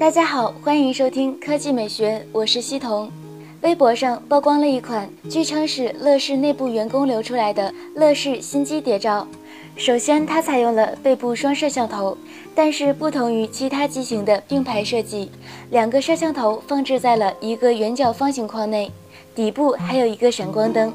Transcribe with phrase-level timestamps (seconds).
[0.00, 3.12] 大家好，欢迎收听科技美学，我是西彤。
[3.60, 9.28] 微博上曝光了一款据称是乐视内部员工流出来的乐视新机谍照。
[9.76, 12.16] 首先，它采用了背部双摄像头，
[12.54, 15.30] 但是不同于其他机型的并排设计，
[15.70, 18.90] 两个摄像头放置在了一个圆角方形框内，
[19.34, 20.90] 底部还有一个闪光灯，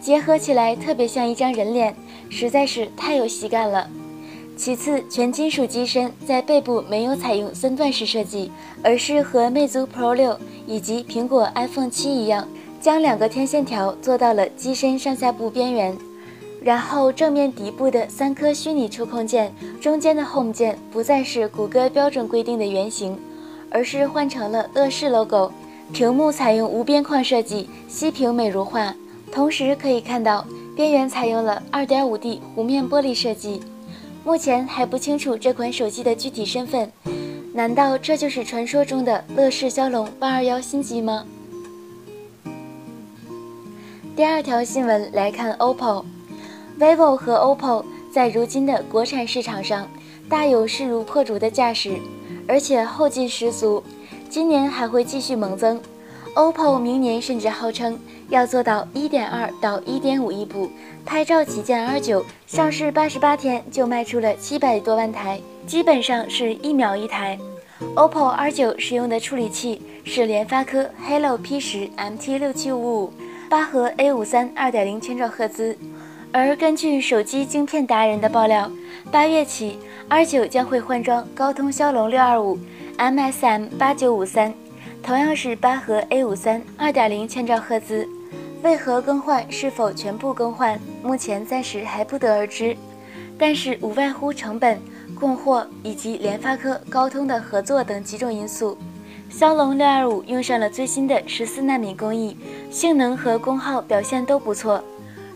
[0.00, 1.92] 结合起来特别像一张人脸，
[2.30, 3.90] 实在是太有喜感了。
[4.56, 12.46] 其次，全金属机身在背部没有采用三段式设计，而是和魅族 Pro 六以及苹果 iPhone 七一样，
[12.80, 15.96] 将两个天线条做到了机身上下部边缘。
[16.62, 23.18] 然后正面底部的三颗虚拟触控键，中间的 Home 键不再是谷歌标准规定的圆形，
[23.70, 25.50] 而是换成了乐视 logo。
[25.92, 28.94] 屏幕采用无边框设计，息屏美如画。
[29.30, 30.46] 同时可以看到
[30.76, 33.60] 边缘采用了 2.5D 弧面玻璃设计。
[34.24, 36.90] 目前还不清楚这款手机的具体身份，
[37.52, 41.26] 难道这就是传说中的乐视骁龙八二幺新机吗？
[44.16, 49.86] 第二条新闻来看，OPPO，vivo 和 OPPO 在如今的国产市场上
[50.26, 51.98] 大有势如破竹的架势，
[52.48, 53.84] 而且后劲十足，
[54.30, 55.78] 今年还会继续猛增。
[56.34, 60.68] OPPO 明年甚至号称要做到1.2到1.5亿部。
[61.06, 67.38] 拍照旗舰 R9 上市八十八天就卖出了七百多万台，基本上是一秒一台。
[67.94, 73.10] OPPO R9 使用的处理器是联发科 Helio P10 MT6755，
[73.48, 75.76] 八核 A53 2.0千兆赫兹。
[76.32, 78.68] 而根据手机晶片达人的爆料，
[79.12, 82.58] 八月起 R9 将会换装高通骁龙625
[82.98, 84.52] MSM 8953，
[85.06, 88.08] 同样是八核 A53 2.0千兆赫兹。
[88.62, 89.44] 为何更换？
[89.52, 90.80] 是否全部更换？
[91.02, 92.74] 目前暂时还不得而知。
[93.38, 94.80] 但是无外乎成本、
[95.20, 98.78] 供货以及联发科、高通的合作等几种因素。
[99.28, 102.34] 骁龙六二五用上了最新的十四纳米工艺，
[102.70, 104.82] 性能和功耗表现都不错。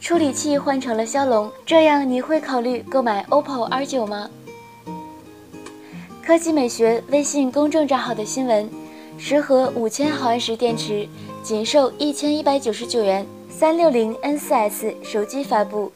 [0.00, 4.28] 处理器换成了骁龙，这样你会考虑购买 OPPO R 九吗？
[6.24, 8.68] 科技美学微信公众账号的新闻：
[9.18, 11.08] 十核五千毫安时电池。
[11.42, 15.90] 仅售一千一百九十九元，三六零 N 四 S 手机发布。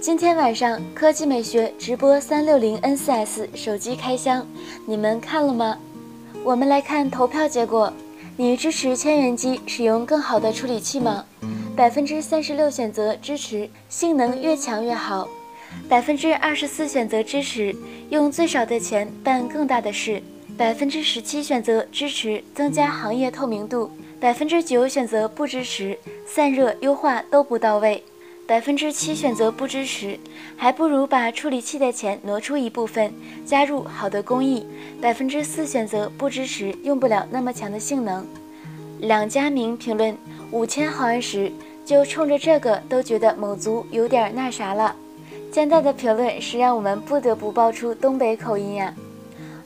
[0.00, 4.46] 今天晚上科技美学直播三六零 N 四 S 手机开箱，
[4.86, 5.76] 你们看了吗？
[6.42, 7.92] 我们来看投票结果，
[8.38, 11.26] 你支持千元机使用更好的处理器吗？
[11.76, 15.28] 百分之三十六选择支持，性能越强越好。
[15.90, 17.76] 百分之二十四选择支持，
[18.08, 20.22] 用最少的钱办更大的事。
[20.56, 23.90] 百分之十七选择支持，增加行业透明度。
[24.20, 28.00] 百分之九选择不支持，散热优化都不到位；
[28.46, 30.16] 百分之七选择不支持，
[30.56, 33.12] 还不如把处理器的钱挪出一部分，
[33.44, 34.64] 加入好的工艺；
[35.02, 38.24] 百分之四选择不支持，用不了那么强的性能。
[39.00, 40.16] 两家名评论
[40.52, 41.50] 五千毫安时，
[41.84, 44.94] 就冲着这个都觉得某族有点那啥了。
[45.50, 48.94] 现在的评论是让我们不得不爆出东北口音呀。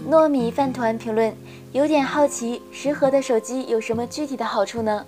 [0.09, 1.35] 糯米饭团评论。
[1.73, 5.05] 有点好奇，十核的手机有什么具体的好处呢？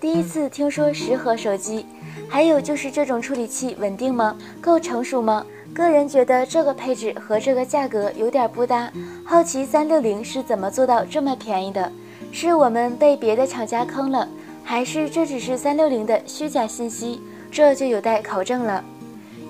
[0.00, 1.84] 第一次听说十核手机，
[2.28, 4.36] 还有就是这种处理器稳定吗？
[4.60, 5.44] 够成熟吗？
[5.74, 8.92] 个人觉得这个配置和这个价格有点不搭。
[9.24, 11.90] 好奇三六零是怎么做到这么便宜的？
[12.30, 14.28] 是我们被别的厂家坑了，
[14.62, 17.20] 还是这只是三六零的虚假信息？
[17.50, 18.84] 这就有待考证了。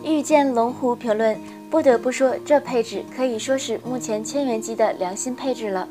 [0.02, 1.38] 遇见龙虎评论，
[1.74, 5.88] 不得不说，这配置可以说是目前千元机的良心配置了。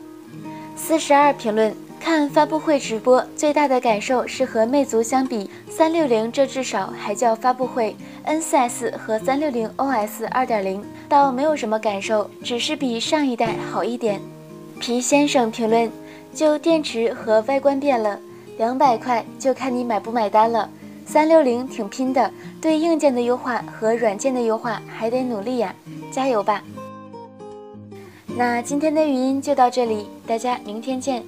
[0.77, 7.93] 四十二评论看发布会直播，最大的感受是和魅族相比，三六零这至少还叫发布会。
[8.23, 14.21] N 四 S 和三六零 OS 二点零倒没有什么感受，只是比上一代好一点。
[14.79, 15.91] 皮先生评论
[16.33, 18.17] 就电池和外观变了，
[18.57, 20.69] 两百块就看你买不买单了。
[21.13, 25.75] 三六零挺拼的，对硬件的优化和软件的优化还得努力呀，
[26.11, 26.63] 加油吧！
[28.35, 31.23] 那今天的语音就到这里，大家明天见。